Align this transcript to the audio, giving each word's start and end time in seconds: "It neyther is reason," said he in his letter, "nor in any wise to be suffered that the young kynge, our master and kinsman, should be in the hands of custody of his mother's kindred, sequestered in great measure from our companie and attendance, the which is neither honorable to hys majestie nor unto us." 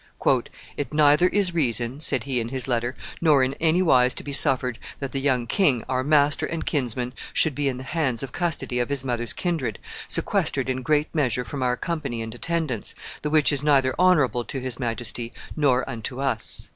"It 0.77 0.91
neyther 0.95 1.27
is 1.27 1.53
reason," 1.53 1.99
said 2.01 2.23
he 2.23 2.39
in 2.39 2.49
his 2.49 2.67
letter, 2.67 2.95
"nor 3.21 3.43
in 3.43 3.53
any 3.59 3.83
wise 3.83 4.15
to 4.15 4.23
be 4.23 4.33
suffered 4.33 4.79
that 4.99 5.11
the 5.11 5.21
young 5.21 5.45
kynge, 5.45 5.83
our 5.87 6.03
master 6.03 6.47
and 6.47 6.65
kinsman, 6.65 7.13
should 7.33 7.53
be 7.53 7.67
in 7.67 7.77
the 7.77 7.83
hands 7.83 8.23
of 8.23 8.31
custody 8.31 8.79
of 8.79 8.89
his 8.89 9.03
mother's 9.03 9.31
kindred, 9.31 9.77
sequestered 10.07 10.69
in 10.69 10.81
great 10.81 11.13
measure 11.13 11.45
from 11.45 11.61
our 11.61 11.77
companie 11.77 12.23
and 12.23 12.33
attendance, 12.33 12.95
the 13.21 13.29
which 13.29 13.51
is 13.53 13.63
neither 13.63 13.93
honorable 13.99 14.43
to 14.43 14.59
hys 14.59 14.79
majestie 14.79 15.31
nor 15.55 15.87
unto 15.87 16.19
us." 16.19 16.69